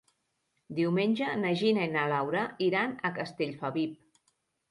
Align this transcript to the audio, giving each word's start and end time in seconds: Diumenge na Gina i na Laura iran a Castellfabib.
Diumenge 0.77 1.27
na 1.41 1.51
Gina 1.59 1.83
i 1.89 1.91
na 1.97 2.05
Laura 2.13 2.45
iran 2.69 2.97
a 3.09 3.11
Castellfabib. 3.19 3.93